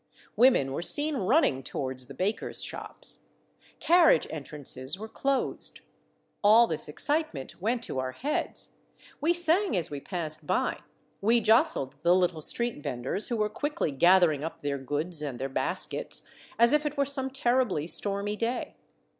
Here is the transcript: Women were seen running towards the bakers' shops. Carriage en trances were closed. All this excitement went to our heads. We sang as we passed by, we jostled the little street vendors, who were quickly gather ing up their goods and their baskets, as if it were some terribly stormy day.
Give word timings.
Women 0.35 0.71
were 0.71 0.81
seen 0.81 1.15
running 1.17 1.61
towards 1.61 2.07
the 2.07 2.15
bakers' 2.15 2.63
shops. 2.63 3.27
Carriage 3.79 4.25
en 4.31 4.43
trances 4.43 4.97
were 4.97 5.07
closed. 5.07 5.81
All 6.43 6.65
this 6.65 6.89
excitement 6.89 7.61
went 7.61 7.83
to 7.83 7.99
our 7.99 8.13
heads. 8.13 8.69
We 9.21 9.31
sang 9.35 9.77
as 9.77 9.91
we 9.91 9.99
passed 9.99 10.47
by, 10.47 10.79
we 11.21 11.39
jostled 11.39 11.97
the 12.01 12.15
little 12.15 12.41
street 12.41 12.81
vendors, 12.81 13.27
who 13.27 13.37
were 13.37 13.47
quickly 13.47 13.91
gather 13.91 14.31
ing 14.31 14.43
up 14.43 14.63
their 14.63 14.79
goods 14.79 15.21
and 15.21 15.37
their 15.37 15.49
baskets, 15.49 16.27
as 16.57 16.73
if 16.73 16.83
it 16.83 16.97
were 16.97 17.05
some 17.05 17.29
terribly 17.29 17.85
stormy 17.85 18.35
day. 18.35 18.73